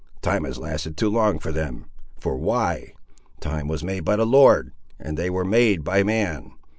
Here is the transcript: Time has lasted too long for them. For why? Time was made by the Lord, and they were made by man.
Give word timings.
Time 0.23 0.45
has 0.45 0.57
lasted 0.57 0.97
too 0.97 1.09
long 1.09 1.37
for 1.37 1.51
them. 1.51 1.85
For 2.19 2.35
why? 2.35 2.93
Time 3.39 3.67
was 3.67 3.83
made 3.83 3.99
by 3.99 4.15
the 4.15 4.25
Lord, 4.25 4.71
and 4.99 5.15
they 5.15 5.29
were 5.29 5.45
made 5.45 5.83
by 5.83 6.01
man. 6.01 6.53